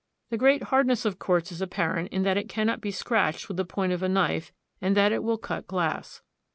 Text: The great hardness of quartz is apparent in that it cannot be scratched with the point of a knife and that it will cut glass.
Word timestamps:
The 0.31 0.37
great 0.39 0.63
hardness 0.63 1.05
of 1.05 1.19
quartz 1.19 1.51
is 1.51 1.61
apparent 1.61 2.11
in 2.11 2.23
that 2.23 2.35
it 2.35 2.49
cannot 2.49 2.81
be 2.81 2.89
scratched 2.89 3.47
with 3.47 3.57
the 3.57 3.65
point 3.65 3.93
of 3.93 4.01
a 4.01 4.09
knife 4.09 4.51
and 4.81 4.97
that 4.97 5.11
it 5.11 5.21
will 5.21 5.37
cut 5.37 5.67
glass. 5.67 6.23